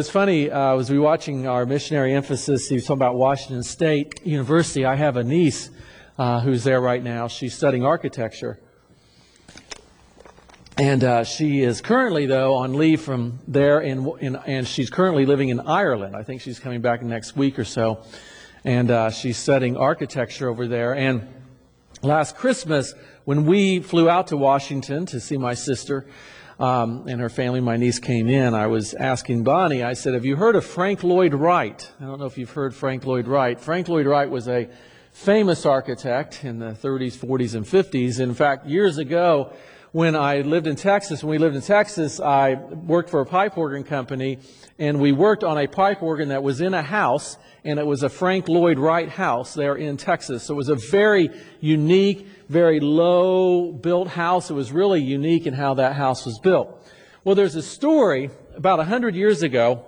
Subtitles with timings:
[0.00, 3.62] It's funny, uh, as we were watching our missionary emphasis, he was talking about Washington
[3.62, 4.86] State University.
[4.86, 5.68] I have a niece
[6.16, 7.28] uh, who's there right now.
[7.28, 8.58] She's studying architecture.
[10.78, 15.26] And uh, she is currently, though, on leave from there, in, in, and she's currently
[15.26, 16.16] living in Ireland.
[16.16, 18.02] I think she's coming back next week or so.
[18.64, 20.94] And uh, she's studying architecture over there.
[20.94, 21.28] And
[22.00, 22.94] last Christmas,
[23.26, 26.06] when we flew out to Washington to see my sister,
[26.60, 30.26] um, and her family, my niece came in, I was asking Bonnie, I said, Have
[30.26, 31.90] you heard of Frank Lloyd Wright?
[31.98, 33.58] I don't know if you've heard Frank Lloyd Wright.
[33.58, 34.68] Frank Lloyd Wright was a
[35.10, 38.20] famous architect in the 30s, 40s, and 50s.
[38.20, 39.54] In fact, years ago,
[39.92, 43.56] when I lived in Texas, when we lived in Texas, I worked for a pipe
[43.56, 44.38] organ company,
[44.78, 48.02] and we worked on a pipe organ that was in a house, and it was
[48.02, 50.44] a Frank Lloyd Wright house there in Texas.
[50.44, 51.30] So it was a very
[51.60, 54.50] unique, very low built house.
[54.50, 56.84] It was really unique in how that house was built.
[57.22, 59.84] Well, there's a story about 100 years ago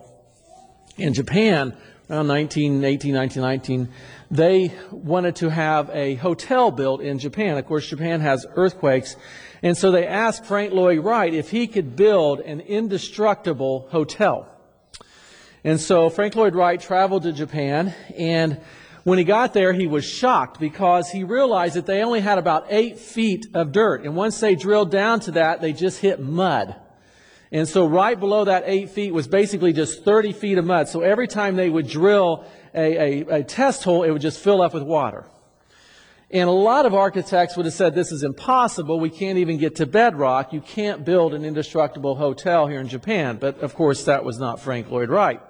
[0.96, 1.76] in Japan,
[2.08, 3.92] around 1918, 1919,
[4.30, 7.58] they wanted to have a hotel built in Japan.
[7.58, 9.16] Of course, Japan has earthquakes.
[9.64, 14.46] And so they asked Frank Lloyd Wright if he could build an indestructible hotel.
[15.64, 18.60] And so Frank Lloyd Wright traveled to Japan and
[19.04, 22.66] when he got there, he was shocked because he realized that they only had about
[22.68, 24.04] eight feet of dirt.
[24.04, 26.76] And once they drilled down to that, they just hit mud.
[27.50, 30.88] And so right below that eight feet was basically just 30 feet of mud.
[30.88, 34.62] So every time they would drill a, a, a test hole, it would just fill
[34.62, 35.26] up with water.
[36.30, 38.98] And a lot of architects would have said this is impossible.
[38.98, 40.54] We can't even get to bedrock.
[40.54, 43.36] You can't build an indestructible hotel here in Japan.
[43.36, 45.42] But of course, that was not Frank Lloyd Wright.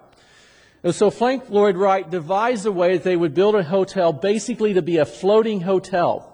[0.84, 4.74] And so Frank Lloyd Wright devised a way that they would build a hotel basically
[4.74, 6.28] to be a floating hotel.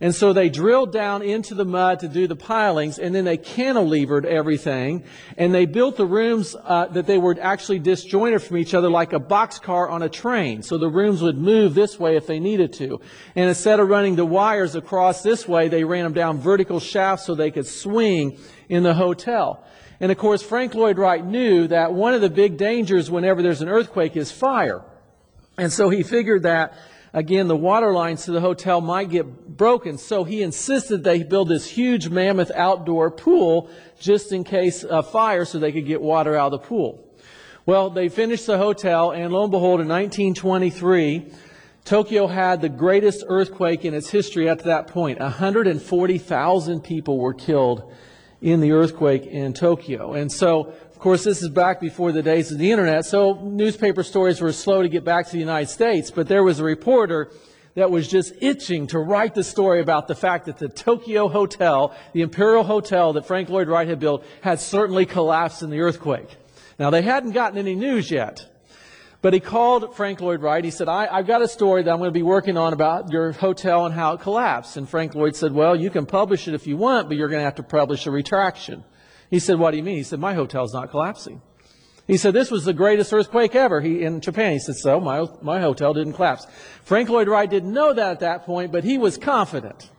[0.00, 3.38] And so they drilled down into the mud to do the pilings, and then they
[3.38, 5.04] cantilevered everything,
[5.38, 9.12] and they built the rooms uh, that they were actually disjointed from each other like
[9.12, 10.62] a boxcar on a train.
[10.62, 13.00] So the rooms would move this way if they needed to.
[13.34, 17.24] And instead of running the wires across this way, they ran them down vertical shafts
[17.24, 18.36] so they could swing
[18.68, 19.64] in the hotel.
[20.00, 23.62] And of course, Frank Lloyd Wright knew that one of the big dangers whenever there's
[23.62, 24.82] an earthquake is fire.
[25.56, 26.74] And so he figured that,
[27.12, 29.98] again, the water lines to the hotel might get broken.
[29.98, 35.44] So he insisted they build this huge mammoth outdoor pool just in case of fire
[35.44, 37.00] so they could get water out of the pool.
[37.66, 41.32] Well, they finished the hotel, and lo and behold, in 1923,
[41.84, 45.18] Tokyo had the greatest earthquake in its history up to that point.
[45.18, 47.90] 140,000 people were killed
[48.44, 50.12] in the earthquake in Tokyo.
[50.12, 54.02] And so, of course, this is back before the days of the internet, so newspaper
[54.02, 57.30] stories were slow to get back to the United States, but there was a reporter
[57.74, 61.94] that was just itching to write the story about the fact that the Tokyo Hotel,
[62.12, 66.28] the Imperial Hotel that Frank Lloyd Wright had built, had certainly collapsed in the earthquake.
[66.78, 68.46] Now, they hadn't gotten any news yet.
[69.24, 70.62] But he called Frank Lloyd Wright.
[70.62, 73.10] He said, I, have got a story that I'm going to be working on about
[73.10, 74.76] your hotel and how it collapsed.
[74.76, 77.40] And Frank Lloyd said, Well, you can publish it if you want, but you're going
[77.40, 78.84] to have to publish a retraction.
[79.30, 79.96] He said, What do you mean?
[79.96, 81.40] He said, My hotel's not collapsing.
[82.06, 84.52] He said, This was the greatest earthquake ever he, in Japan.
[84.52, 86.46] He said, So, my, my hotel didn't collapse.
[86.82, 89.90] Frank Lloyd Wright didn't know that at that point, but he was confident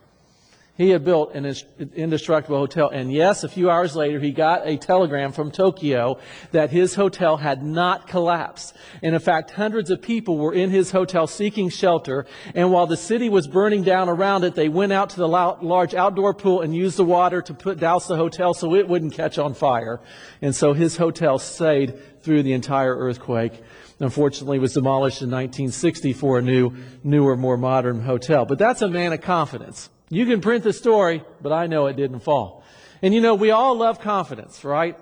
[0.76, 1.46] he had built an
[1.94, 2.90] indestructible hotel.
[2.90, 6.18] And yes, a few hours later, he got a telegram from Tokyo
[6.52, 8.76] that his hotel had not collapsed.
[9.02, 12.26] And in fact, hundreds of people were in his hotel seeking shelter.
[12.54, 15.94] And while the city was burning down around it, they went out to the large
[15.94, 19.38] outdoor pool and used the water to put, douse the hotel so it wouldn't catch
[19.38, 20.00] on fire.
[20.42, 23.62] And so his hotel stayed through the entire earthquake
[23.98, 26.70] unfortunately was demolished in 1960 for a new,
[27.02, 28.44] newer, more modern hotel.
[28.44, 29.88] But that's a man of confidence.
[30.08, 32.62] You can print the story, but I know it didn't fall.
[33.02, 34.96] And you know, we all love confidence, right?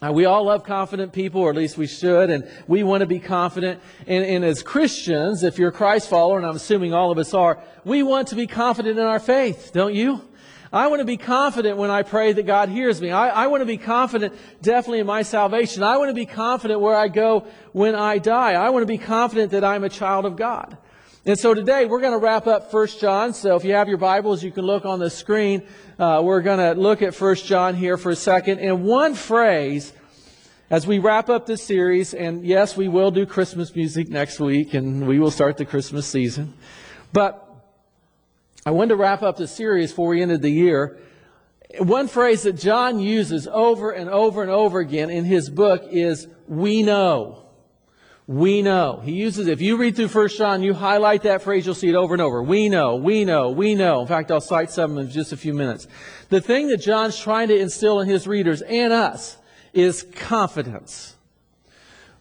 [0.00, 3.06] Uh, we all love confident people, or at least we should, and we want to
[3.06, 3.80] be confident.
[4.06, 7.34] And, and as Christians, if you're a Christ follower, and I'm assuming all of us
[7.34, 10.22] are, we want to be confident in our faith, don't you?
[10.72, 13.10] I want to be confident when I pray that God hears me.
[13.10, 15.82] I, I, want to be confident definitely in my salvation.
[15.82, 18.52] I want to be confident where I go when I die.
[18.52, 20.76] I want to be confident that I'm a child of God.
[21.28, 23.34] And so today we're going to wrap up 1 John.
[23.34, 25.62] So if you have your Bibles, you can look on the screen.
[25.98, 28.60] Uh, we're going to look at 1 John here for a second.
[28.60, 29.92] And one phrase
[30.70, 34.72] as we wrap up this series, and yes, we will do Christmas music next week,
[34.72, 36.54] and we will start the Christmas season.
[37.12, 37.46] But
[38.64, 40.98] I wanted to wrap up the series before we ended the year.
[41.78, 46.26] One phrase that John uses over and over and over again in his book is,
[46.46, 47.47] we know
[48.28, 49.00] we know.
[49.02, 51.94] He uses, if you read through 1 John, you highlight that phrase, you'll see it
[51.94, 52.42] over and over.
[52.42, 54.02] We know, we know, we know.
[54.02, 55.88] In fact, I'll cite some in just a few minutes.
[56.28, 59.38] The thing that John's trying to instill in his readers and us
[59.72, 61.16] is confidence.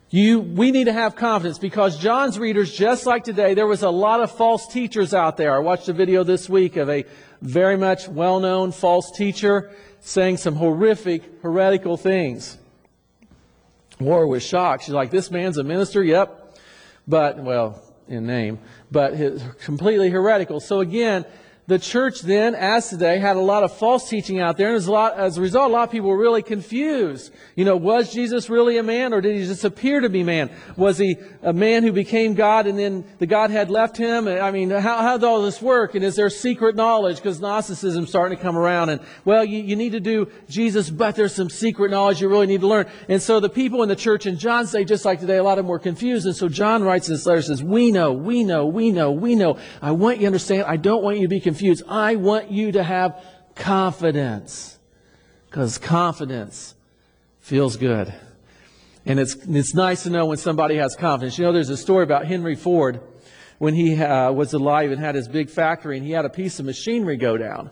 [0.09, 3.89] You, we need to have confidence because John's readers, just like today, there was a
[3.89, 5.53] lot of false teachers out there.
[5.53, 7.03] I watched a video this week of a
[7.41, 12.57] very much well-known false teacher saying some horrific, heretical things.
[13.99, 14.83] Laura was shocked.
[14.83, 16.03] She's like, this man's a minister?
[16.03, 16.57] Yep.
[17.07, 18.59] But, well, in name,
[18.91, 20.59] but his, completely heretical.
[20.59, 21.25] So again,
[21.67, 24.87] the church then, as today, had a lot of false teaching out there, and as
[24.87, 27.33] a, lot, as a result, a lot of people were really confused.
[27.57, 30.49] You know, was Jesus really a man, or did he just appear to be man?
[30.77, 34.29] Was he a man who became God, and then the Godhead left him?
[34.29, 35.93] I mean, how, how did all this work?
[35.93, 37.17] And is there secret knowledge?
[37.17, 41.17] Because Gnosticism's starting to come around, and, well, you, you need to do Jesus, but
[41.17, 42.85] there's some secret knowledge you really need to learn.
[43.09, 45.59] And so the people in the church in John's day, just like today, a lot
[45.59, 48.65] of them were confused, and so John writes this letter, says, we know, we know,
[48.67, 49.57] we know, we know.
[49.81, 51.83] I want you to understand, I don't want you to be confused confused.
[51.87, 53.23] I want you to have
[53.55, 54.77] confidence.
[55.49, 56.75] Because confidence
[57.39, 58.13] feels good.
[59.07, 61.37] And it's, it's nice to know when somebody has confidence.
[61.37, 63.01] You know, there's a story about Henry Ford
[63.57, 66.59] when he uh, was alive and had his big factory and he had a piece
[66.59, 67.71] of machinery go down.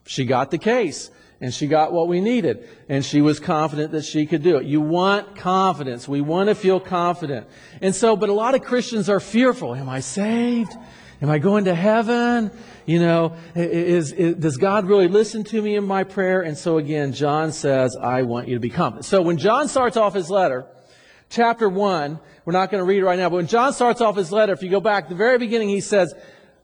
[0.06, 4.05] She got the case and she got what we needed and she was confident that
[4.05, 4.64] she could do it.
[4.64, 6.08] You want confidence.
[6.08, 7.46] We want to feel confident.
[7.81, 9.75] And so, but a lot of Christians are fearful.
[9.75, 10.73] Am I saved?
[11.20, 12.50] Am I going to heaven?
[12.84, 16.43] You know, is, is, does God really listen to me in my prayer?
[16.43, 19.05] And so again, John says, I want you to be confident.
[19.05, 20.67] So when John starts off his letter,
[21.32, 22.20] chapter 1.
[22.44, 24.52] We're not going to read it right now, but when John starts off his letter,
[24.52, 26.14] if you go back, the very beginning, he says,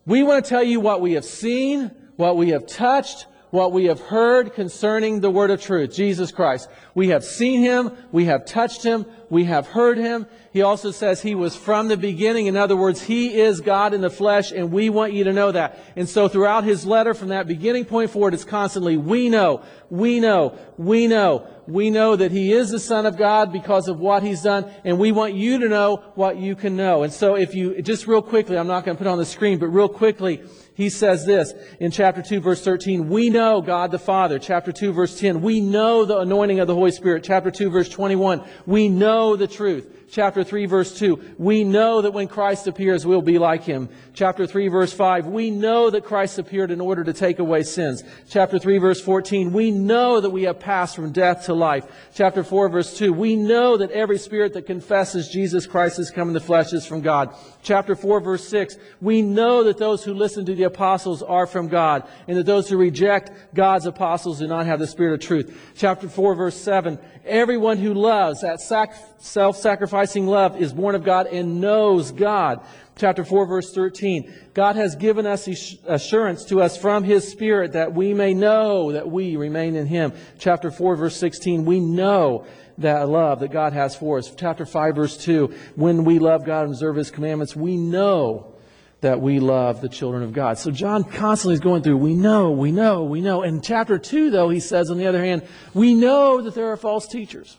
[0.07, 3.87] We want to tell you what we have seen, what we have touched, what we
[3.87, 6.69] have heard concerning the word of truth, Jesus Christ.
[6.95, 10.27] We have seen him, we have touched him, we have heard him.
[10.53, 12.47] He also says he was from the beginning.
[12.47, 15.53] In other words, he is God in the flesh, and we want you to know
[15.53, 15.79] that.
[15.97, 20.21] And so throughout his letter, from that beginning point forward, it's constantly, we know, we
[20.21, 21.47] know, we know.
[21.67, 24.99] We know that he is the Son of God because of what he's done, and
[24.99, 27.03] we want you to know what you can know.
[27.03, 29.59] And so if you, just real quickly, I'm not going to put on the screen,
[29.59, 30.43] but real quickly,
[30.79, 34.39] he says this in chapter 2 verse 13, we know God the Father.
[34.39, 37.25] Chapter 2 verse 10, we know the anointing of the Holy Spirit.
[37.25, 42.13] Chapter 2 verse 21, we know the truth chapter 3 verse 2, we know that
[42.13, 43.89] when Christ appears, we'll be like him.
[44.13, 48.03] Chapter 3 verse 5, we know that Christ appeared in order to take away sins.
[48.29, 51.87] Chapter 3 verse 14, we know that we have passed from death to life.
[52.15, 56.29] Chapter 4 verse 2, we know that every spirit that confesses Jesus Christ has come
[56.29, 57.35] in the flesh is from God.
[57.63, 61.69] Chapter 4 verse 6, we know that those who listen to the apostles are from
[61.69, 65.73] God, and that those who reject God's apostles do not have the spirit of truth.
[65.77, 70.95] Chapter 4 verse 7, everyone who loves, that sac self sac- self-sacrificing love, is born
[70.95, 72.61] of God and knows God.
[72.97, 75.49] Chapter 4 verse 13, God has given us
[75.87, 80.13] assurance to us from His Spirit that we may know that we remain in Him.
[80.39, 82.47] Chapter 4 verse 16, we know
[82.79, 84.33] that love that God has for us.
[84.37, 88.55] Chapter 5, verse 2 When we love God and observe His commandments, we know
[89.01, 90.59] that we love the children of God.
[90.59, 93.43] So John constantly is going through, we know, we know, we know.
[93.43, 96.77] In chapter 2, though, he says, on the other hand, we know that there are
[96.77, 97.57] false teachers.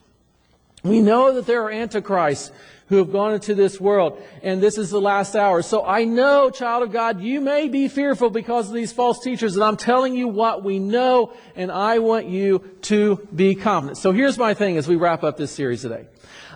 [0.83, 2.51] We know that there are antichrists
[2.87, 5.61] who have gone into this world, and this is the last hour.
[5.61, 9.55] So I know, child of God, you may be fearful because of these false teachers,
[9.55, 13.97] and I'm telling you what we know, and I want you to be confident.
[13.97, 16.07] So here's my thing as we wrap up this series today.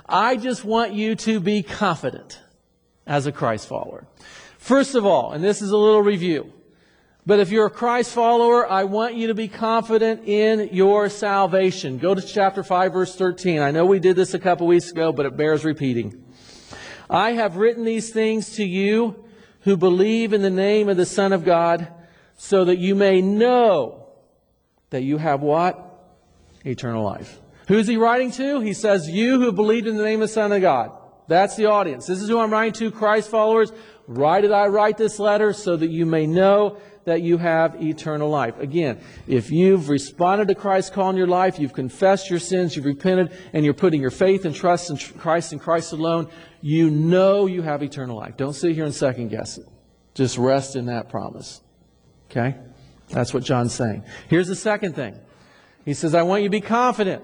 [0.07, 2.39] I just want you to be confident
[3.05, 4.07] as a Christ follower.
[4.57, 6.51] First of all, and this is a little review,
[7.25, 11.97] but if you're a Christ follower, I want you to be confident in your salvation.
[11.97, 13.61] Go to chapter 5 verse 13.
[13.61, 16.23] I know we did this a couple weeks ago, but it bears repeating.
[17.09, 19.23] I have written these things to you
[19.61, 21.87] who believe in the name of the Son of God
[22.35, 24.07] so that you may know
[24.89, 25.79] that you have what?
[26.65, 27.39] Eternal life.
[27.67, 28.59] Who's he writing to?
[28.59, 30.91] He says, you who believed in the name of the Son of God.
[31.27, 32.05] That's the audience.
[32.05, 33.71] This is who I'm writing to, Christ followers.
[34.05, 35.53] Why did I write this letter?
[35.53, 38.59] So that you may know that you have eternal life.
[38.59, 42.85] Again, if you've responded to Christ's call in your life, you've confessed your sins, you've
[42.85, 46.29] repented, and you're putting your faith and trust in Christ and Christ alone,
[46.61, 48.37] you know you have eternal life.
[48.37, 49.67] Don't sit here and second guess it.
[50.13, 51.61] Just rest in that promise.
[52.31, 52.55] Okay?
[53.09, 54.03] That's what John's saying.
[54.29, 55.19] Here's the second thing.
[55.85, 57.23] He says, I want you to be confident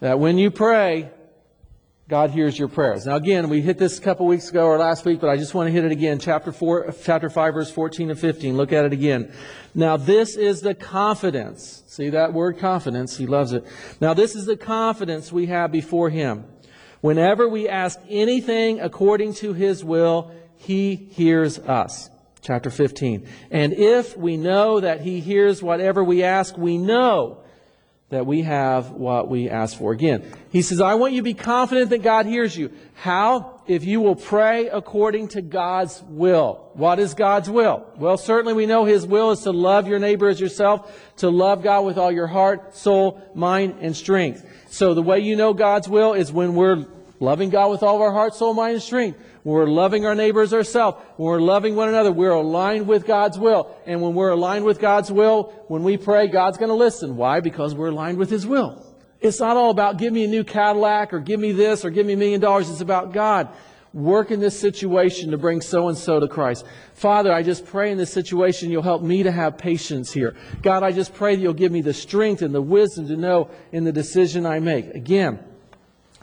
[0.00, 1.10] that when you pray,
[2.10, 3.06] God hears your prayers.
[3.06, 5.54] Now again, we hit this a couple weeks ago or last week, but I just
[5.54, 6.18] want to hit it again.
[6.18, 8.56] Chapter 4, chapter 5, verse 14 and 15.
[8.56, 9.32] Look at it again.
[9.76, 11.84] Now this is the confidence.
[11.86, 13.16] See that word confidence?
[13.16, 13.64] He loves it.
[14.00, 16.46] Now this is the confidence we have before Him.
[17.00, 22.10] Whenever we ask anything according to His will, He hears us.
[22.40, 23.24] Chapter 15.
[23.52, 27.44] And if we know that He hears whatever we ask, we know
[28.10, 29.92] that we have what we ask for.
[29.92, 32.72] Again, he says, I want you to be confident that God hears you.
[32.94, 33.62] How?
[33.68, 36.70] If you will pray according to God's will.
[36.74, 37.86] What is God's will?
[37.96, 41.62] Well, certainly we know His will is to love your neighbor as yourself, to love
[41.62, 44.44] God with all your heart, soul, mind, and strength.
[44.70, 46.86] So the way you know God's will is when we're
[47.20, 50.14] loving God with all of our heart, soul, mind, and strength when we're loving our
[50.14, 53.74] neighbors ourselves, when we're loving one another, we're aligned with God's will.
[53.86, 57.16] And when we're aligned with God's will, when we pray, God's going to listen.
[57.16, 57.40] Why?
[57.40, 58.86] Because we're aligned with His will.
[59.20, 62.06] It's not all about give me a new Cadillac or give me this or give
[62.06, 62.70] me a million dollars.
[62.70, 63.48] It's about God.
[63.92, 66.64] Work in this situation to bring so and so to Christ.
[66.94, 70.36] Father, I just pray in this situation you'll help me to have patience here.
[70.62, 73.50] God, I just pray that you'll give me the strength and the wisdom to know
[73.72, 74.86] in the decision I make.
[74.94, 75.40] Again,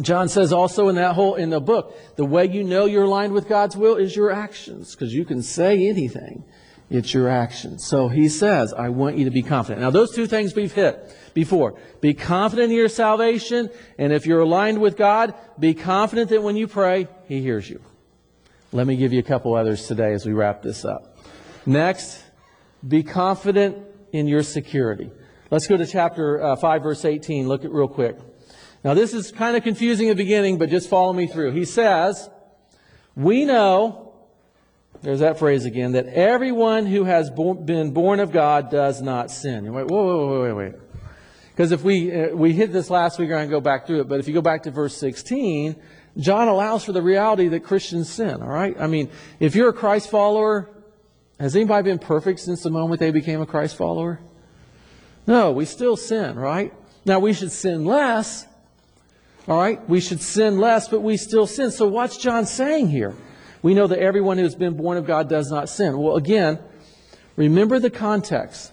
[0.01, 3.33] John says also in that whole in the book, the way you know you're aligned
[3.33, 6.43] with God's will is your actions, because you can say anything.
[6.89, 7.85] It's your actions.
[7.85, 9.81] So he says, I want you to be confident.
[9.81, 11.77] Now those two things we've hit before.
[11.99, 16.55] Be confident in your salvation, and if you're aligned with God, be confident that when
[16.55, 17.81] you pray, he hears you.
[18.71, 21.17] Let me give you a couple others today as we wrap this up.
[21.65, 22.23] Next,
[22.87, 23.77] be confident
[24.13, 25.11] in your security.
[25.49, 27.47] Let's go to chapter uh, 5 verse 18.
[27.47, 28.17] Look at real quick.
[28.83, 31.51] Now, this is kind of confusing at the beginning, but just follow me through.
[31.51, 32.29] He says,
[33.15, 34.13] We know,
[35.01, 39.73] there's that phrase again, that everyone who has been born of God does not sin.
[39.73, 40.81] Wait, whoa, whoa, whoa, wait, wait.
[41.49, 44.07] Because if we, uh, we hit this last week, going to go back through it,
[44.07, 45.75] but if you go back to verse 16,
[46.17, 48.75] John allows for the reality that Christians sin, all right?
[48.79, 50.69] I mean, if you're a Christ follower,
[51.39, 54.19] has anybody been perfect since the moment they became a Christ follower?
[55.25, 56.73] No, we still sin, right?
[57.05, 58.45] Now, we should sin less,
[59.47, 59.87] all right?
[59.89, 61.71] We should sin less, but we still sin.
[61.71, 63.15] So what's John saying here?
[63.61, 65.97] We know that everyone who has been born of God does not sin.
[65.97, 66.59] Well, again,
[67.35, 68.71] remember the context.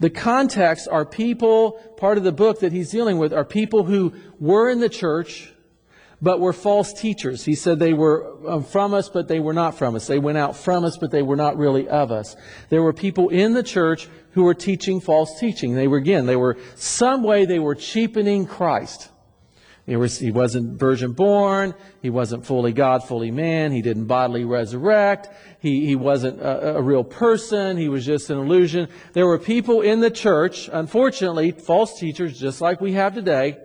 [0.00, 4.12] The context are people, part of the book that he's dealing with, are people who
[4.40, 5.52] were in the church,
[6.20, 7.44] but were false teachers.
[7.44, 10.06] He said they were um, from us, but they were not from us.
[10.06, 12.36] They went out from us, but they were not really of us.
[12.68, 15.74] There were people in the church who were teaching false teaching.
[15.74, 19.08] They were, again, they were, some way they were cheapening Christ.
[19.84, 21.74] He, was, he wasn't virgin born.
[22.02, 23.72] He wasn't fully God, fully man.
[23.72, 25.28] He didn't bodily resurrect.
[25.58, 27.76] He, he wasn't a, a real person.
[27.76, 28.88] He was just an illusion.
[29.12, 33.58] There were people in the church, unfortunately, false teachers, just like we have today,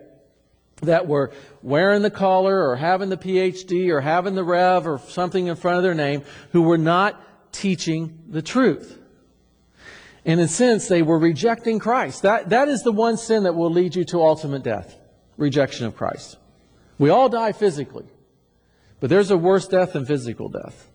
[0.81, 1.31] that were
[1.61, 5.77] wearing the collar or having the PhD or having the Rev or something in front
[5.77, 7.21] of their name who were not
[7.51, 8.97] teaching the truth.
[10.25, 12.23] And in a sense, they were rejecting Christ.
[12.23, 14.96] That, that is the one sin that will lead you to ultimate death
[15.37, 16.37] rejection of Christ.
[16.97, 18.05] We all die physically,
[18.99, 20.87] but there's a worse death than physical death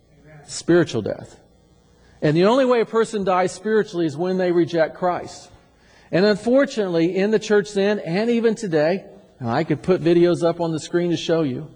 [0.47, 1.39] spiritual death.
[2.21, 5.49] And the only way a person dies spiritually is when they reject Christ.
[6.11, 9.05] And unfortunately, in the church then, and even today,
[9.39, 11.69] and I could put videos up on the screen to show you,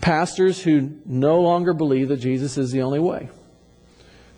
[0.00, 3.30] pastors who no longer believe that Jesus is the only way,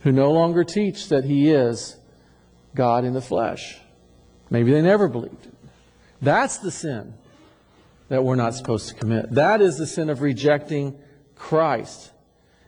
[0.03, 1.97] who no longer teach that He is
[2.75, 3.79] God in the flesh.
[4.51, 5.49] Maybe they never believed.
[6.21, 7.15] That's the sin.
[8.11, 9.31] that we're not supposed to commit.
[9.31, 10.99] That is the sin of rejecting
[11.37, 12.11] Christ.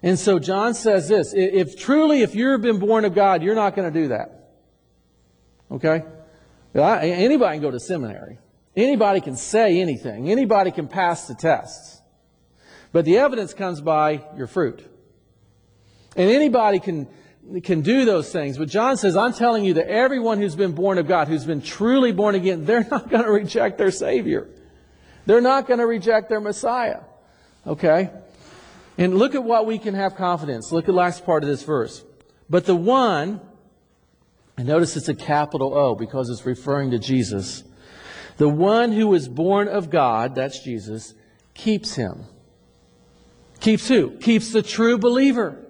[0.03, 3.77] And so John says this if truly, if you've been born of God, you're not
[3.77, 4.51] going to do that.
[5.71, 6.03] Okay?
[6.75, 8.39] Anybody can go to seminary.
[8.75, 10.31] Anybody can say anything.
[10.31, 12.01] Anybody can pass the tests.
[12.93, 14.87] But the evidence comes by your fruit.
[16.17, 17.09] And anybody can,
[17.63, 18.57] can do those things.
[18.57, 21.61] But John says, I'm telling you that everyone who's been born of God, who's been
[21.61, 24.49] truly born again, they're not going to reject their Savior.
[25.27, 27.01] They're not going to reject their Messiah.
[27.67, 28.11] Okay?
[28.99, 30.73] And look at what we can have confidence.
[30.73, 32.05] Look at the last part of this verse.
[32.51, 33.41] But the one,
[34.57, 37.65] and notice it's a capital O because it's referring to Jesus.
[38.37, 41.15] The one who is born of God, that's Jesus,
[41.55, 42.25] keeps him.
[43.61, 44.11] Keeps who?
[44.19, 45.62] Keeps the true believer.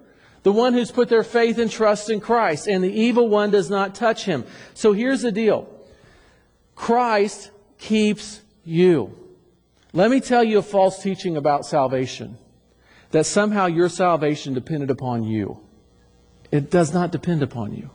[0.43, 3.71] The one who's put their faith and trust in Christ, and the evil one does
[3.71, 4.45] not touch him.
[4.75, 5.69] So here's the deal
[6.75, 9.17] Christ keeps you.
[9.93, 12.39] Let me tell you a false teaching about salvation
[13.11, 15.61] that somehow your salvation depended upon you.
[16.51, 17.91] It does not depend upon you.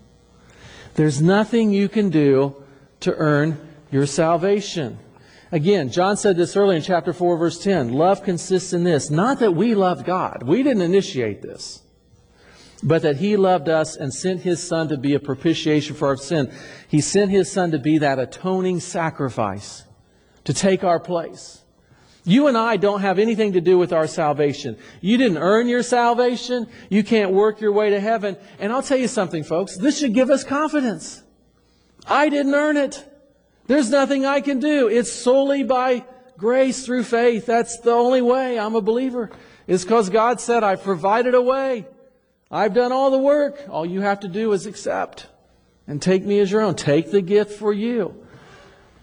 [0.95, 2.55] There's nothing you can do
[3.01, 3.59] to earn
[3.91, 4.99] your salvation.
[5.51, 7.93] Again, John said this earlier in chapter 4, verse 10.
[7.93, 11.81] Love consists in this not that we loved God, we didn't initiate this,
[12.83, 16.17] but that He loved us and sent His Son to be a propitiation for our
[16.17, 16.51] sin.
[16.87, 19.83] He sent His Son to be that atoning sacrifice,
[20.43, 21.63] to take our place.
[22.23, 24.77] You and I don't have anything to do with our salvation.
[24.99, 26.67] You didn't earn your salvation.
[26.89, 28.35] You can't work your way to heaven.
[28.59, 29.77] And I'll tell you something, folks.
[29.77, 31.23] This should give us confidence.
[32.05, 33.01] I didn't earn it.
[33.67, 34.89] There's nothing I can do.
[34.89, 36.05] It's solely by
[36.37, 37.45] grace through faith.
[37.45, 39.31] That's the only way I'm a believer.
[39.65, 41.85] It's because God said, I've provided a way.
[42.49, 43.65] I've done all the work.
[43.69, 45.27] All you have to do is accept
[45.87, 46.75] and take me as your own.
[46.75, 48.15] Take the gift for you.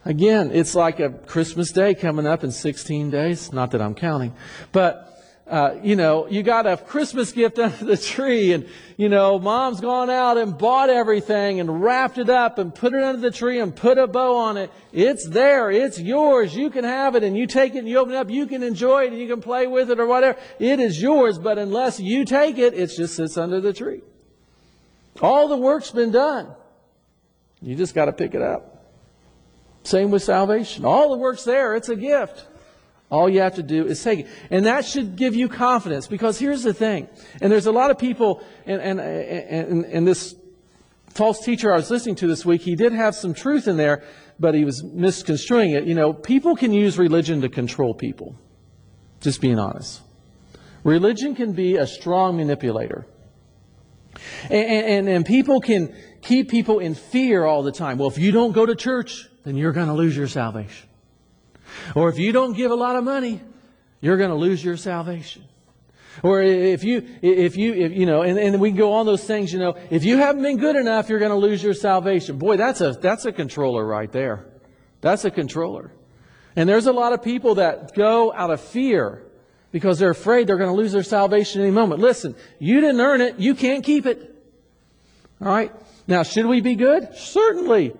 [0.04, 3.52] Again, it's like a Christmas day coming up in 16 days.
[3.52, 4.34] Not that I'm counting.
[4.72, 5.13] But,
[5.46, 9.80] uh, you know, you got a Christmas gift under the tree and, you know, mom's
[9.80, 13.60] gone out and bought everything and wrapped it up and put it under the tree
[13.60, 14.70] and put a bow on it.
[14.92, 15.70] It's there.
[15.70, 16.56] It's yours.
[16.56, 18.30] You can have it and you take it and you open it up.
[18.30, 20.38] You can enjoy it and you can play with it or whatever.
[20.58, 21.38] It is yours.
[21.38, 24.00] But unless you take it, it just sits under the tree.
[25.20, 26.48] All the work's been done.
[27.60, 28.86] You just got to pick it up.
[29.82, 30.86] Same with salvation.
[30.86, 31.76] All the work's there.
[31.76, 32.46] It's a gift.
[33.10, 34.26] All you have to do is take it.
[34.50, 37.08] And that should give you confidence because here's the thing.
[37.40, 40.34] And there's a lot of people, and, and, and, and this
[41.10, 44.02] false teacher I was listening to this week, he did have some truth in there,
[44.40, 45.84] but he was misconstruing it.
[45.84, 48.34] You know, people can use religion to control people.
[49.20, 50.00] Just being honest.
[50.82, 53.06] Religion can be a strong manipulator.
[54.44, 57.98] And, and, and people can keep people in fear all the time.
[57.98, 60.88] Well, if you don't go to church, then you're going to lose your salvation.
[61.94, 63.40] Or if you don't give a lot of money,
[64.00, 65.44] you're going to lose your salvation.
[66.22, 69.24] Or if you, if you, if, you know, and, and we can go on those
[69.24, 72.38] things, you know, if you haven't been good enough, you're going to lose your salvation.
[72.38, 74.46] Boy, that's a, that's a controller right there.
[75.00, 75.90] That's a controller.
[76.56, 79.24] And there's a lot of people that go out of fear
[79.72, 82.00] because they're afraid they're going to lose their salvation any moment.
[82.00, 83.40] Listen, you didn't earn it.
[83.40, 84.34] You can't keep it.
[85.40, 85.72] All right?
[86.06, 87.14] Now, should we be good?
[87.16, 87.92] Certainly.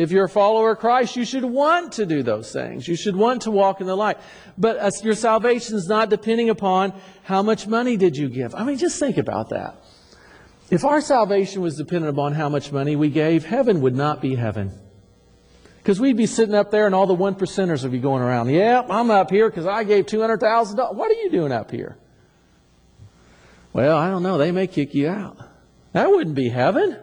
[0.00, 2.88] If you're a follower of Christ, you should want to do those things.
[2.88, 4.16] You should want to walk in the light.
[4.56, 8.54] But uh, your salvation is not depending upon how much money did you give.
[8.54, 9.84] I mean, just think about that.
[10.70, 14.36] If our salvation was dependent upon how much money we gave, heaven would not be
[14.36, 14.72] heaven.
[15.82, 18.48] Because we'd be sitting up there and all the one percenters would be going around.
[18.48, 20.94] Yeah, I'm up here because I gave $200,000.
[20.94, 21.98] What are you doing up here?
[23.74, 24.38] Well, I don't know.
[24.38, 25.36] They may kick you out.
[25.92, 26.96] That wouldn't be heaven.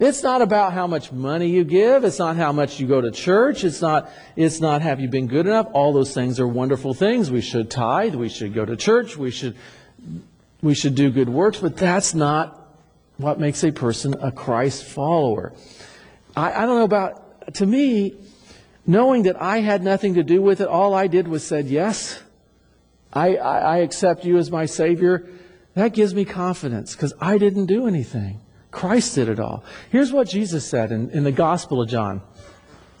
[0.00, 2.04] It's not about how much money you give.
[2.04, 3.62] It's not how much you go to church.
[3.62, 5.68] It's not, it's not have you been good enough.
[5.72, 7.30] All those things are wonderful things.
[7.30, 8.16] We should tithe.
[8.16, 9.16] We should go to church.
[9.16, 9.56] We should,
[10.62, 12.60] we should do good works, but that's not
[13.18, 15.52] what makes a person a Christ follower.
[16.36, 18.16] I, I don't know about, to me,
[18.86, 22.20] knowing that I had nothing to do with it, all I did was said, yes,
[23.12, 25.28] I, I, I accept you as my Savior.
[25.74, 28.40] That gives me confidence because I didn't do anything.
[28.74, 29.64] Christ did it all.
[29.90, 32.20] Here's what Jesus said in, in the Gospel of John.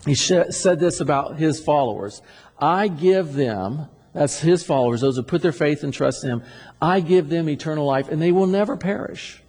[0.06, 2.22] He sh- said this about his followers
[2.58, 6.42] I give them, that's his followers, those who put their faith and trust in him,
[6.80, 9.42] I give them eternal life, and they will never perish.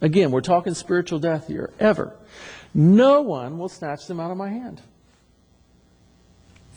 [0.00, 2.16] Again, we're talking spiritual death here, ever.
[2.72, 4.80] No one will snatch them out of my hand.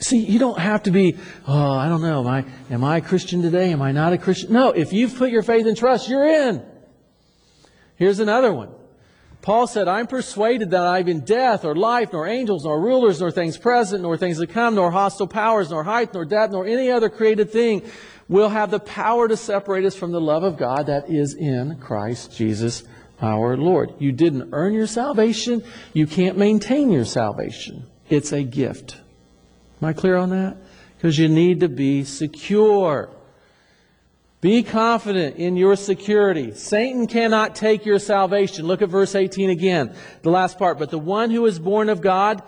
[0.02, 3.02] See, you don't have to be, oh, I don't know, am I, am I a
[3.02, 3.72] Christian today?
[3.72, 4.52] Am I not a Christian?
[4.52, 6.66] No, if you've put your faith and trust, you're in.
[7.96, 8.70] Here's another one.
[9.42, 13.58] Paul said, I'm persuaded that neither death, or life, nor angels, nor rulers, nor things
[13.58, 17.10] present, nor things to come, nor hostile powers, nor height, nor depth, nor any other
[17.10, 17.82] created thing
[18.28, 21.78] will have the power to separate us from the love of God that is in
[21.80, 22.84] Christ Jesus
[23.22, 23.94] our Lord.
[24.00, 25.64] You didn't earn your salvation.
[25.94, 27.86] You can't maintain your salvation.
[28.10, 28.98] It's a gift.
[29.82, 30.58] Am I clear on that?
[30.96, 33.10] Because you need to be secure.
[34.42, 36.54] Be confident in your security.
[36.54, 38.66] Satan cannot take your salvation.
[38.66, 40.80] Look at verse 18 again, the last part.
[40.80, 42.42] But the one who is born of God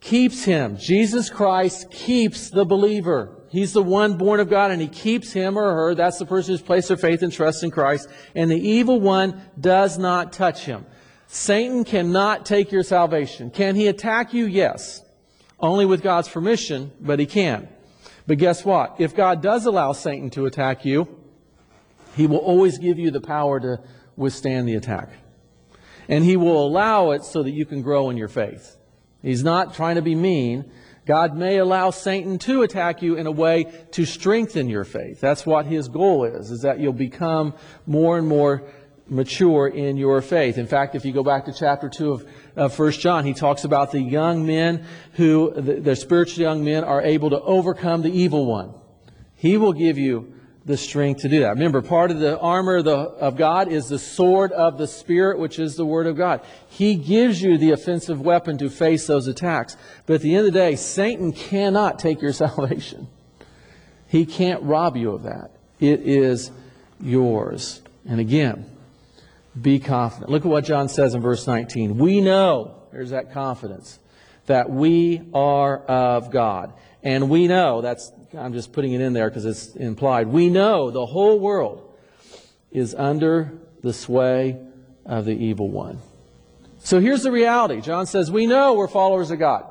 [0.00, 0.78] keeps him.
[0.78, 3.36] Jesus Christ keeps the believer.
[3.50, 5.94] He's the one born of God and he keeps him or her.
[5.94, 8.08] That's the person who's placed their faith and trust in Christ.
[8.34, 10.86] And the evil one does not touch him.
[11.26, 13.50] Satan cannot take your salvation.
[13.50, 14.46] Can he attack you?
[14.46, 15.02] Yes.
[15.58, 17.68] Only with God's permission, but he can.
[18.26, 18.96] But guess what?
[18.98, 21.08] If God does allow Satan to attack you,
[22.16, 23.80] he will always give you the power to
[24.16, 25.10] withstand the attack.
[26.08, 28.76] And he will allow it so that you can grow in your faith.
[29.22, 30.70] He's not trying to be mean.
[31.06, 35.20] God may allow Satan to attack you in a way to strengthen your faith.
[35.20, 37.54] That's what his goal is, is that you'll become
[37.86, 38.64] more and more
[39.10, 40.56] mature in your faith.
[40.56, 43.64] In fact, if you go back to chapter 2 of of First John, he talks
[43.64, 48.10] about the young men who, the, the spiritual young men, are able to overcome the
[48.10, 48.74] evil one.
[49.36, 50.34] He will give you
[50.66, 51.50] the strength to do that.
[51.54, 55.38] Remember, part of the armor of, the, of God is the sword of the Spirit,
[55.38, 56.42] which is the Word of God.
[56.68, 59.76] He gives you the offensive weapon to face those attacks.
[60.06, 63.08] But at the end of the day, Satan cannot take your salvation.
[64.06, 65.52] He can't rob you of that.
[65.78, 66.50] It is
[67.00, 67.80] yours.
[68.06, 68.69] And again,
[69.58, 70.30] be confident.
[70.30, 71.98] Look at what John says in verse 19.
[71.98, 73.98] We know, there's that confidence,
[74.46, 76.72] that we are of God.
[77.02, 80.28] And we know, that's, I'm just putting it in there because it's implied.
[80.28, 81.94] We know the whole world
[82.70, 84.60] is under the sway
[85.06, 85.98] of the evil one.
[86.78, 87.80] So here's the reality.
[87.80, 89.66] John says, we know we're followers of God.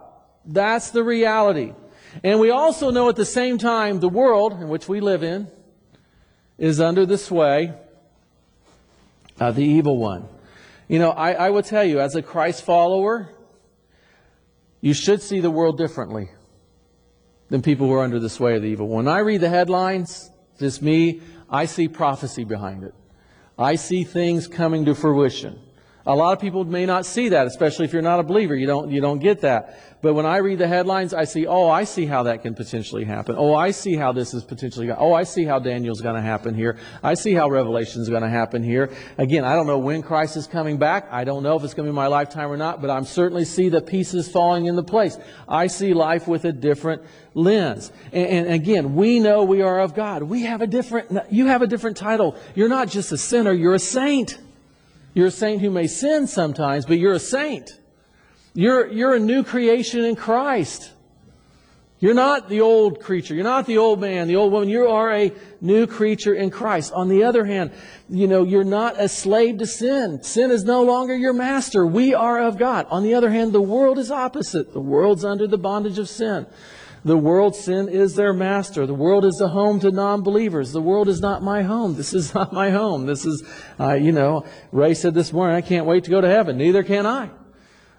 [0.46, 1.74] That's the reality.
[2.24, 5.48] And we also know at the same time the world in which we live in
[6.58, 7.74] is under the sway
[9.40, 10.28] uh, the evil one.
[10.88, 13.30] You know, I, I will tell you, as a Christ follower,
[14.82, 16.30] you should see the world differently
[17.50, 18.88] than people who are under the sway of the evil.
[18.88, 22.94] When I read the headlines, just me, I see prophecy behind it.
[23.58, 25.60] I see things coming to fruition.
[26.06, 28.56] A lot of people may not see that, especially if you're not a believer.
[28.56, 29.89] You don't, you don't get that.
[30.02, 33.04] But when I read the headlines, I see, oh, I see how that can potentially
[33.04, 33.36] happen.
[33.38, 36.56] Oh, I see how this is potentially, oh, I see how Daniel's going to happen
[36.56, 36.78] here.
[37.04, 38.92] I see how Revelation's going to happen here.
[39.18, 41.10] Again, I don't know when Christ is coming back.
[41.12, 43.44] I don't know if it's going to be my lifetime or not, but I'm certainly
[43.44, 45.18] see the pieces falling into place.
[45.50, 47.02] I see life with a different
[47.34, 47.92] lens.
[48.14, 50.24] And, and again, we know we are of God.
[50.24, 52.38] We have a different, you have a different title.
[52.56, 54.38] You're not just a sinner, you're a saint.
[55.14, 57.78] You're a saint who may sin sometimes, but you're a saint.
[58.54, 60.92] You're, you're a new creation in Christ.
[62.02, 63.36] You're not the old creature.
[63.36, 64.70] You're not the old man, the old woman.
[64.70, 66.94] You are a new creature in Christ.
[66.94, 67.72] On the other hand,
[68.08, 70.24] you know, you're not a slave to sin.
[70.24, 71.86] Sin is no longer your master.
[71.86, 72.88] We are of God.
[72.90, 74.72] On the other hand, the world is opposite.
[74.72, 76.48] The world's under the bondage of sin.
[77.04, 78.86] The world, sin is their master.
[78.86, 80.72] The world is the home to non believers.
[80.72, 81.96] The world is not my home.
[81.96, 83.08] This is not my home.
[83.08, 83.44] This is,
[83.78, 86.58] uh, you know, Ray said this morning, I can't wait to go to heaven.
[86.58, 87.30] Neither can I.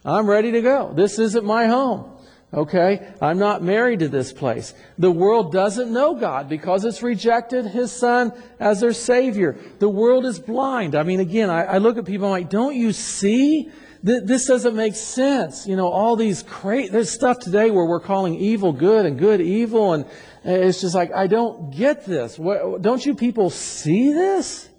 [0.05, 0.93] I'm ready to go.
[0.95, 2.11] This isn't my home.
[2.53, 3.07] Okay?
[3.21, 4.75] I'm not married to this place.
[4.99, 9.57] The world doesn't know God because it's rejected His Son as their Savior.
[9.79, 10.97] The world is blind.
[10.97, 13.71] I mean, again, I, I look at people I'm like, don't you see?
[14.05, 15.67] Th- this doesn't make sense.
[15.67, 19.41] You know, all these crazy, there's stuff today where we're calling evil good and good
[19.41, 20.07] evil and
[20.43, 22.39] it's just like, I don't get this.
[22.39, 24.70] What, don't you people see this?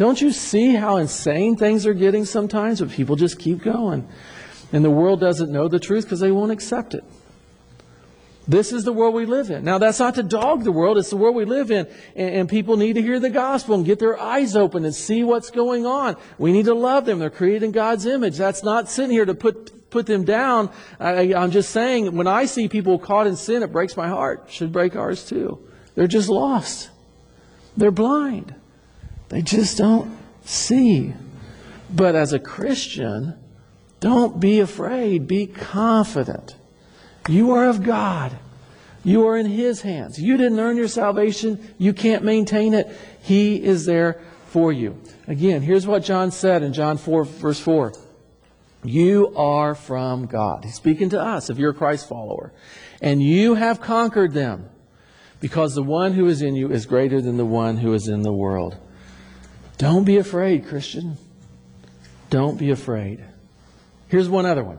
[0.00, 4.08] Don't you see how insane things are getting sometimes, but people just keep going?
[4.72, 7.04] And the world doesn't know the truth because they won't accept it.
[8.48, 9.62] This is the world we live in.
[9.62, 11.86] Now, that's not to dog the world, it's the world we live in.
[12.16, 15.22] And, and, people need to hear the gospel and get their eyes open and see
[15.22, 16.16] what's going on.
[16.38, 17.18] We need to love them.
[17.18, 18.38] They're created in God's image.
[18.38, 20.70] That's not sitting here to put, put them down.
[20.98, 24.46] I, I'm just saying, when I see people caught in sin, it breaks my heart.
[24.48, 25.58] Should break ours too.
[25.94, 26.88] They're just lost,
[27.76, 28.54] they're blind.
[29.30, 31.14] They just don't see.
[31.88, 33.36] But as a Christian,
[34.00, 35.26] don't be afraid.
[35.26, 36.56] Be confident.
[37.28, 38.38] You are of God.
[39.02, 40.20] You are in His hands.
[40.20, 41.74] You didn't earn your salvation.
[41.78, 42.94] You can't maintain it.
[43.22, 45.00] He is there for you.
[45.26, 47.92] Again, here's what John said in John 4, verse 4.
[48.82, 50.64] You are from God.
[50.64, 52.52] He's speaking to us if you're a Christ follower.
[53.00, 54.68] And you have conquered them
[55.38, 58.22] because the one who is in you is greater than the one who is in
[58.22, 58.76] the world.
[59.80, 61.16] Don't be afraid, Christian.
[62.28, 63.24] Don't be afraid.
[64.08, 64.76] Here's one other one.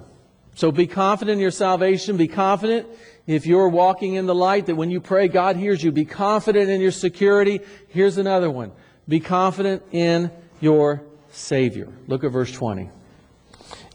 [0.54, 2.18] So be confident in your salvation.
[2.18, 2.88] Be confident
[3.26, 5.92] if you're walking in the light that when you pray, God hears you.
[5.92, 7.62] Be confident in your security.
[7.88, 8.74] Here's another one.
[9.08, 11.88] Be confident in your Savior.
[12.06, 12.92] Look at verse 20.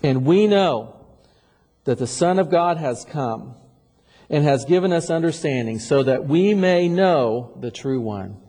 [0.03, 0.97] And we know
[1.85, 3.55] that the Son of God has come
[4.29, 8.41] and has given us understanding so that we may know the true one.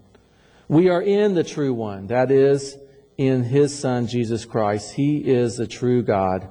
[0.67, 2.77] We are in the true one, that is,
[3.17, 4.93] in his Son, Jesus Christ.
[4.93, 6.47] He is the true God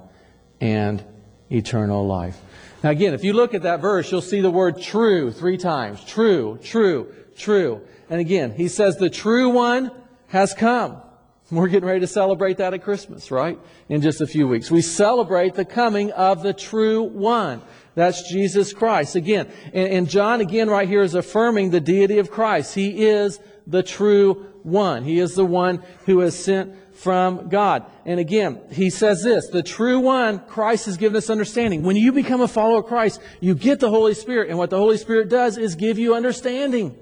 [0.60, 1.04] and
[1.50, 2.40] eternal life.
[2.82, 6.02] Now, again, if you look at that verse, you'll see the word true three times.
[6.04, 7.82] True, true, true.
[8.08, 9.90] And again, he says the true one
[10.28, 11.02] has come.
[11.50, 13.58] We're getting ready to celebrate that at Christmas, right?
[13.88, 14.70] In just a few weeks.
[14.70, 17.62] We celebrate the coming of the true one.
[17.94, 19.14] That's Jesus Christ.
[19.14, 22.74] Again, and, and John, again, right here is affirming the deity of Christ.
[22.74, 25.04] He is the true one.
[25.04, 27.84] He is the one who is sent from God.
[28.04, 31.82] And again, he says this, the true one, Christ has given us understanding.
[31.82, 34.48] When you become a follower of Christ, you get the Holy Spirit.
[34.48, 36.96] And what the Holy Spirit does is give you understanding.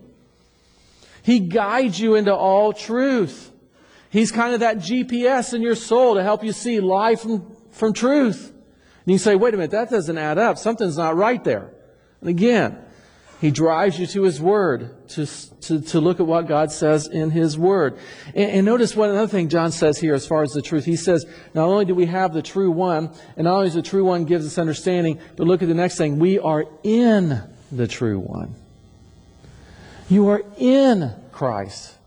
[1.22, 3.50] He guides you into all truth.
[4.11, 7.92] He's kind of that GPS in your soul to help you see life from, from
[7.92, 8.50] truth.
[8.50, 10.59] And you say, wait a minute, that doesn't add up.
[10.59, 11.70] Something's not right there.
[12.20, 12.84] And again,
[13.44, 17.28] he drives you to His Word to, to, to look at what God says in
[17.28, 17.98] His Word.
[18.28, 20.87] And, and notice one other thing John says here as far as the truth.
[20.87, 23.83] He says, not only do we have the true one, and not only is the
[23.83, 26.18] true one gives us understanding, but look at the next thing.
[26.18, 28.54] We are in the true one.
[30.09, 31.98] You are in Christ.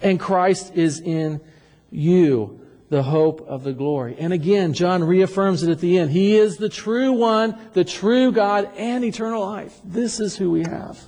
[0.00, 1.42] And Christ is in
[1.90, 2.57] you
[2.90, 4.16] the hope of the glory.
[4.18, 6.10] And again, John reaffirms it at the end.
[6.10, 9.78] He is the true one, the true God, and eternal life.
[9.84, 10.98] This is who we have,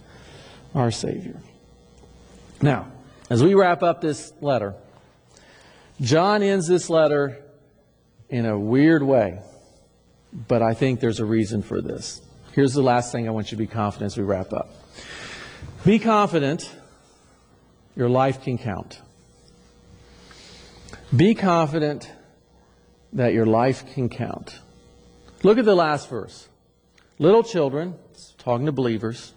[0.75, 1.41] our Savior.
[2.61, 2.93] Now,
[3.31, 4.75] as we wrap up this letter,
[6.01, 7.39] John ends this letter
[8.29, 9.41] in a weird way,
[10.49, 12.21] but I think there's a reason for this.
[12.53, 14.71] Here's the last thing I want you to be confident as we wrap up.
[15.85, 16.71] Be confident
[17.97, 19.01] your life can count.
[21.15, 22.09] Be confident
[23.13, 24.61] that your life can count.
[25.43, 26.49] Look at the last verse.
[27.19, 27.97] Little children,
[28.39, 29.33] talking to believers,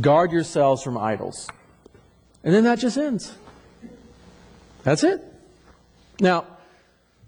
[0.00, 1.48] guard yourselves from idols.
[2.42, 3.34] And then that just ends.
[4.84, 5.22] That's it.
[6.18, 6.46] Now,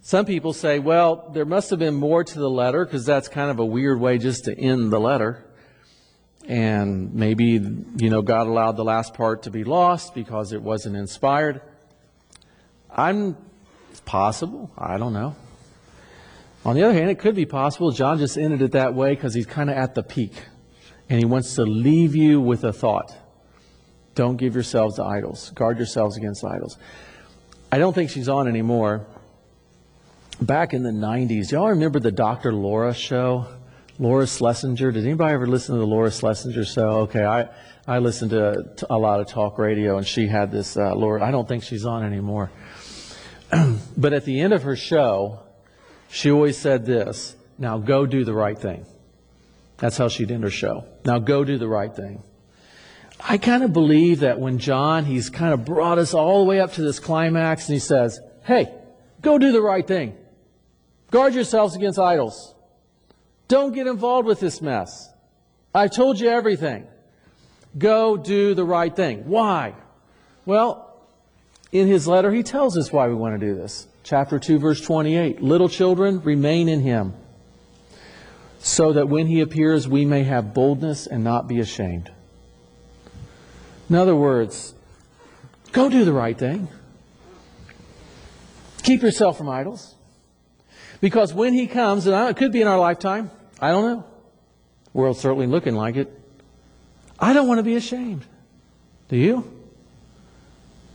[0.01, 3.51] some people say, well, there must have been more to the letter because that's kind
[3.51, 5.45] of a weird way just to end the letter.
[6.49, 7.61] And maybe,
[7.97, 11.61] you know, God allowed the last part to be lost because it wasn't inspired.
[12.97, 13.37] I'm,
[13.91, 14.71] it's possible.
[14.77, 15.37] I don't know.
[16.65, 19.33] On the other hand, it could be possible John just ended it that way because
[19.33, 20.33] he's kind of at the peak.
[21.09, 23.17] And he wants to leave you with a thought.
[24.15, 25.51] Don't give yourselves to idols.
[25.51, 26.77] Guard yourselves against idols.
[27.73, 29.07] I don't think she's on anymore.
[30.41, 32.53] Back in the 90s, y'all remember the Dr.
[32.53, 33.47] Laura show?
[33.99, 34.93] Laura Schlesinger.
[34.93, 37.01] Did anybody ever listen to the Laura Schlesinger show?
[37.01, 37.49] Okay, I,
[37.87, 41.23] I listened to, a lot of talk radio, and she had this uh, Laura.
[41.23, 42.51] I don't think she's on anymore.
[43.97, 45.41] but at the end of her show,
[46.09, 48.87] she always said this Now go do the right thing.
[49.79, 50.85] That's how she'd end her show.
[51.05, 52.23] Now go do the right thing.
[53.23, 56.61] I kind of believe that when John, he's kind of brought us all the way
[56.61, 58.73] up to this climax and he says, Hey,
[59.21, 60.17] go do the right thing.
[61.11, 62.55] Guard yourselves against idols.
[63.49, 65.11] Don't get involved with this mess.
[65.75, 66.87] I've told you everything.
[67.77, 69.29] Go do the right thing.
[69.29, 69.75] Why?
[70.47, 70.90] Well,
[71.73, 73.87] in his letter, he tells us why we want to do this.
[74.03, 77.15] Chapter 2, verse 28 Little children, remain in him,
[78.59, 82.11] so that when he appears, we may have boldness and not be ashamed.
[83.89, 84.75] In other words,
[85.73, 86.69] go do the right thing.
[88.83, 89.95] Keep yourself from idols.
[91.01, 93.31] Because when he comes, and it could be in our lifetime,
[93.61, 94.05] I don't know.
[94.93, 96.13] World's certainly looking like it.
[97.19, 98.25] I don't want to be ashamed.
[99.09, 99.60] Do you?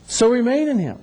[0.08, 1.00] So remain in Him.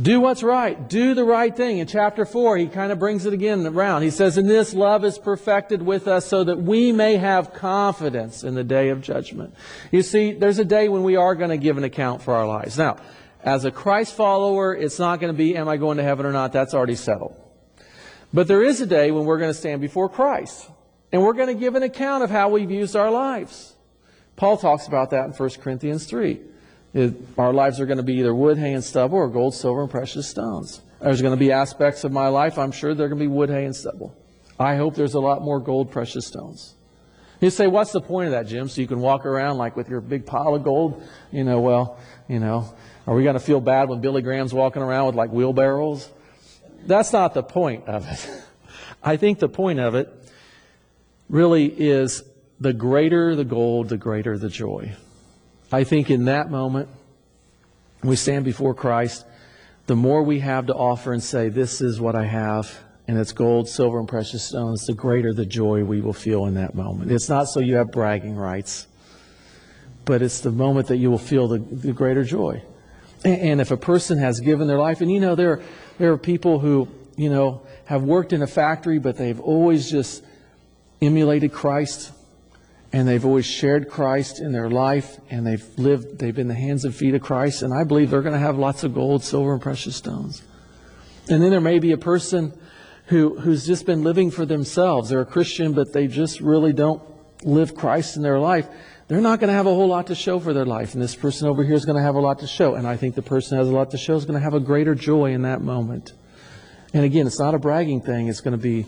[0.00, 0.88] Do what's right.
[0.88, 1.78] Do the right thing.
[1.78, 4.02] In chapter 4, he kind of brings it again around.
[4.02, 8.44] He says, In this love is perfected with us so that we may have confidence
[8.44, 9.54] in the day of judgment.
[9.90, 12.46] You see, there's a day when we are going to give an account for our
[12.46, 12.76] lives.
[12.76, 12.98] Now,
[13.42, 16.32] as a Christ follower, it's not going to be, Am I going to heaven or
[16.32, 16.52] not?
[16.52, 17.34] That's already settled.
[18.34, 20.68] But there is a day when we're going to stand before Christ.
[21.10, 23.74] And we're going to give an account of how we've used our lives.
[24.34, 26.40] Paul talks about that in 1 Corinthians 3.
[26.96, 29.82] It, our lives are going to be either wood, hay, and stubble or gold, silver,
[29.82, 30.80] and precious stones.
[30.98, 33.50] There's going to be aspects of my life, I'm sure they're going to be wood,
[33.50, 34.16] hay, and stubble.
[34.58, 36.74] I hope there's a lot more gold, precious stones.
[37.42, 38.66] You say, what's the point of that, Jim?
[38.70, 41.06] So you can walk around like with your big pile of gold?
[41.30, 42.74] You know, well, you know,
[43.06, 46.08] are we going to feel bad when Billy Graham's walking around with like wheelbarrows?
[46.86, 48.42] that's not the point of it.
[49.02, 50.10] I think the point of it
[51.28, 52.22] really is
[52.58, 54.94] the greater the gold, the greater the joy.
[55.72, 56.88] I think in that moment,
[58.02, 59.26] we stand before Christ,
[59.86, 63.32] the more we have to offer and say, This is what I have, and it's
[63.32, 67.10] gold, silver, and precious stones, the greater the joy we will feel in that moment.
[67.10, 68.86] It's not so you have bragging rights,
[70.04, 72.62] but it's the moment that you will feel the, the greater joy.
[73.24, 75.60] And, and if a person has given their life, and you know, there,
[75.98, 80.24] there are people who, you know, have worked in a factory, but they've always just
[81.02, 82.12] emulated Christ
[82.96, 86.86] and they've always shared Christ in their life and they've lived they've been the hands
[86.86, 89.52] and feet of Christ and I believe they're going to have lots of gold, silver
[89.52, 90.42] and precious stones.
[91.28, 92.58] And then there may be a person
[93.08, 95.10] who who's just been living for themselves.
[95.10, 97.02] They're a Christian but they just really don't
[97.44, 98.66] live Christ in their life.
[99.08, 101.14] They're not going to have a whole lot to show for their life and this
[101.14, 103.20] person over here is going to have a lot to show and I think the
[103.20, 105.60] person has a lot to show is going to have a greater joy in that
[105.60, 106.14] moment.
[106.94, 108.28] And again, it's not a bragging thing.
[108.28, 108.86] It's going to be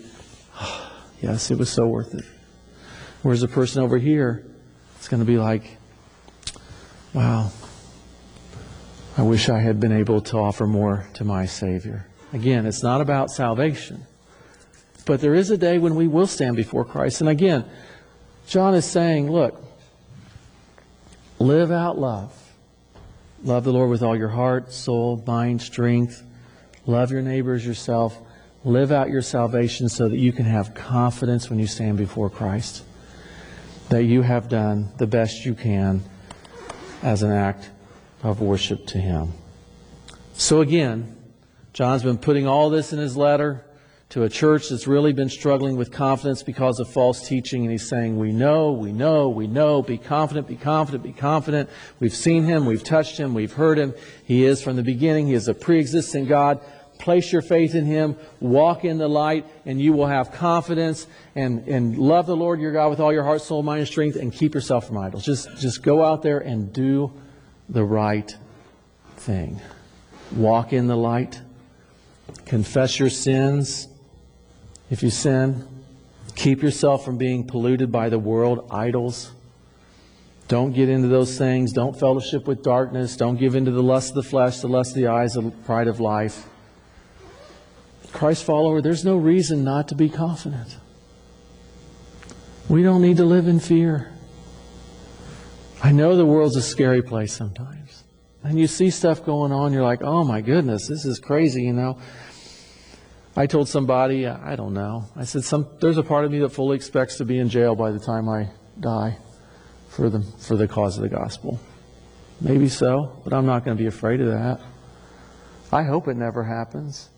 [1.20, 2.24] yes, it was so worth it.
[3.22, 4.44] Whereas the person over here,
[4.96, 5.76] it's going to be like,
[7.12, 7.50] wow,
[9.16, 12.06] I wish I had been able to offer more to my Savior.
[12.32, 14.06] Again, it's not about salvation.
[15.04, 17.20] But there is a day when we will stand before Christ.
[17.20, 17.64] And again,
[18.46, 19.60] John is saying, look,
[21.38, 22.34] live out love.
[23.42, 26.22] Love the Lord with all your heart, soul, mind, strength.
[26.86, 28.20] Love your neighbors, yourself.
[28.64, 32.84] Live out your salvation so that you can have confidence when you stand before Christ
[33.90, 36.02] that you have done the best you can
[37.02, 37.70] as an act
[38.22, 39.32] of worship to Him.
[40.34, 41.16] So again,
[41.72, 43.64] John's been putting all this in his letter
[44.10, 47.62] to a church that's really been struggling with confidence because of false teaching.
[47.62, 49.82] And he's saying, We know, we know, we know.
[49.82, 51.68] Be confident, be confident, be confident.
[52.00, 53.94] We've seen him, we've touched him, we've heard him.
[54.24, 56.60] He is from the beginning, he is a pre existing God.
[56.98, 61.66] Place your faith in Him, walk in the light, and you will have confidence and,
[61.68, 64.32] and love the Lord your God with all your heart, soul, mind, and strength, and
[64.32, 65.24] keep yourself from idols.
[65.24, 67.12] Just, just go out there and do
[67.68, 68.36] the right
[69.16, 69.60] thing.
[70.34, 71.40] Walk in the light,
[72.44, 73.88] confess your sins
[74.90, 75.66] if you sin,
[76.34, 79.32] keep yourself from being polluted by the world, idols.
[80.48, 81.72] Don't get into those things.
[81.72, 83.16] Don't fellowship with darkness.
[83.16, 85.88] Don't give into the lust of the flesh, the lust of the eyes, the pride
[85.88, 86.46] of life.
[88.12, 90.76] Christ follower, there's no reason not to be confident.
[92.68, 94.12] We don't need to live in fear.
[95.82, 98.04] I know the world's a scary place sometimes.
[98.42, 101.72] And you see stuff going on, you're like, oh my goodness, this is crazy, you
[101.72, 101.98] know.
[103.36, 106.50] I told somebody, I don't know, I said, some, there's a part of me that
[106.50, 109.18] fully expects to be in jail by the time I die
[109.88, 111.60] for the, for the cause of the gospel.
[112.40, 114.60] Maybe so, but I'm not going to be afraid of that.
[115.72, 117.10] I hope it never happens.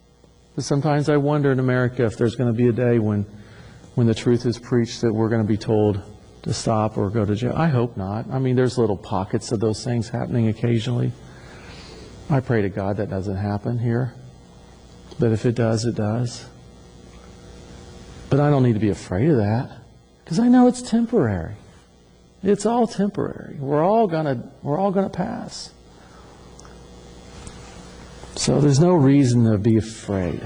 [0.55, 3.25] But sometimes I wonder in America if there's going to be a day when,
[3.95, 6.03] when the truth is preached that we're going to be told
[6.43, 7.55] to stop or go to jail.
[7.55, 8.31] I hope not.
[8.31, 11.13] I mean, there's little pockets of those things happening occasionally.
[12.29, 14.15] I pray to God that doesn't happen here.
[15.19, 16.47] But if it does, it does.
[18.31, 19.71] But I don't need to be afraid of that
[20.25, 21.57] because I know it's temporary.
[22.43, 23.57] It's all temporary.
[23.59, 25.73] We're all gonna we're all gonna pass.
[28.41, 30.41] So there's no reason to be afraid.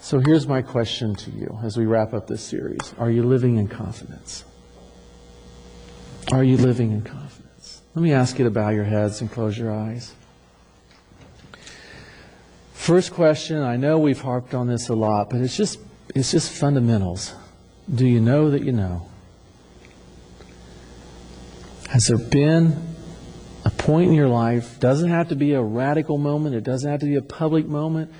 [0.00, 3.58] So here's my question to you as we wrap up this series Are you living
[3.58, 4.44] in confidence?
[6.32, 7.82] Are you living in confidence?
[7.94, 10.12] Let me ask you to bow your heads and close your eyes.
[12.72, 15.78] First question, I know we've harped on this a lot, but it's just
[16.12, 17.34] it's just fundamentals.
[17.94, 19.08] Do you know that you know?
[21.90, 22.87] Has there been
[23.88, 24.78] point in your life.
[24.80, 26.54] Doesn't have to be a radical moment.
[26.54, 28.12] It doesn't have to be a public moment.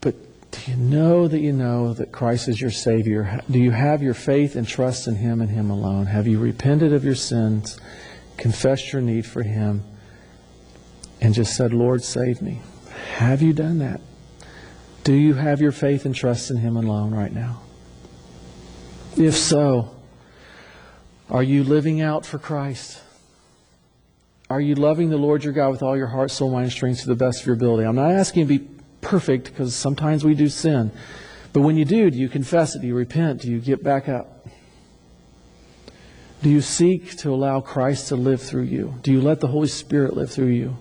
[0.00, 0.14] But
[0.52, 3.40] do you know that you know that Christ is your Savior?
[3.50, 6.06] Do you have your faith and trust in Him and Him alone?
[6.06, 7.80] Have you repented of your sins,
[8.36, 9.82] confessed your need for Him,
[11.20, 12.60] and just said, Lord, save me?
[13.16, 14.00] Have you done that?
[15.02, 17.62] Do you have your faith and trust in Him alone right now?
[19.16, 19.96] If so,
[21.28, 23.00] are you living out for Christ?
[24.48, 27.00] Are you loving the Lord your God with all your heart, soul, mind, and strength
[27.00, 27.84] to the best of your ability?
[27.84, 30.92] I'm not asking you to be perfect because sometimes we do sin.
[31.52, 32.80] But when you do, do you confess it?
[32.80, 33.42] Do you repent?
[33.42, 34.46] Do you get back up?
[36.42, 38.94] Do you seek to allow Christ to live through you?
[39.02, 40.76] Do you let the Holy Spirit live through you?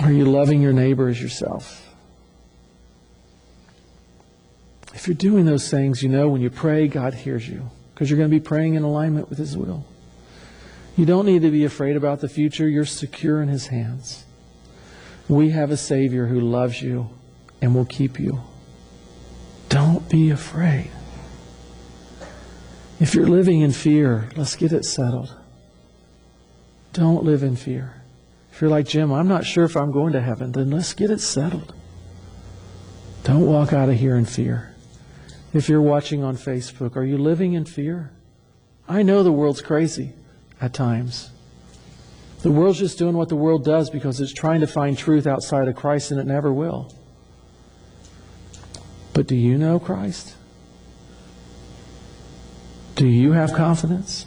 [0.00, 1.84] Are you loving your neighbor as yourself?
[4.94, 8.16] If you're doing those things, you know when you pray, God hears you because you're
[8.16, 9.84] going to be praying in alignment with His will.
[10.98, 12.68] You don't need to be afraid about the future.
[12.68, 14.24] You're secure in His hands.
[15.28, 17.10] We have a Savior who loves you
[17.62, 18.40] and will keep you.
[19.68, 20.90] Don't be afraid.
[22.98, 25.32] If you're living in fear, let's get it settled.
[26.94, 28.02] Don't live in fear.
[28.50, 31.12] If you're like Jim, I'm not sure if I'm going to heaven, then let's get
[31.12, 31.74] it settled.
[33.22, 34.74] Don't walk out of here in fear.
[35.54, 38.10] If you're watching on Facebook, are you living in fear?
[38.88, 40.14] I know the world's crazy
[40.60, 41.30] at times.
[42.42, 45.66] The world's just doing what the world does because it's trying to find truth outside
[45.66, 46.92] of Christ and it never will.
[49.12, 50.36] But do you know Christ?
[52.94, 54.26] Do you have confidence?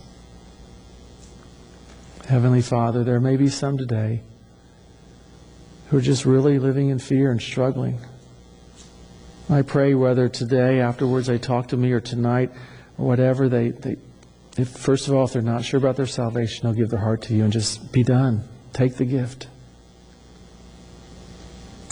[2.27, 4.21] Heavenly Father, there may be some today
[5.89, 7.99] who are just really living in fear and struggling.
[9.49, 12.51] I pray whether today, afterwards, they talk to me or tonight
[12.97, 13.97] or whatever, they, they
[14.57, 17.21] if first of all, if they're not sure about their salvation, they'll give their heart
[17.23, 18.43] to you and just be done.
[18.73, 19.47] Take the gift.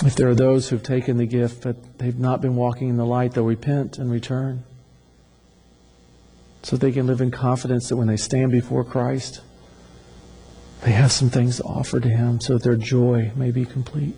[0.05, 3.05] If there are those who've taken the gift but they've not been walking in the
[3.05, 4.63] light, they'll repent and return.
[6.63, 9.41] So they can live in confidence that when they stand before Christ,
[10.81, 14.15] they have some things to offer to Him so that their joy may be complete.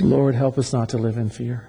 [0.00, 1.67] Lord, help us not to live in fear.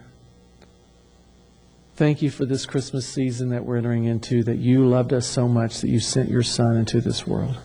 [1.99, 5.49] Thank you for this Christmas season that we're entering into, that you loved us so
[5.49, 7.57] much that you sent your Son into this world.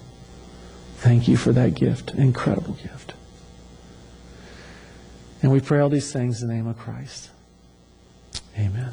[0.97, 3.15] Thank you for that gift, incredible gift.
[5.41, 7.31] And we pray all these things in the name of Christ.
[8.59, 8.91] Amen.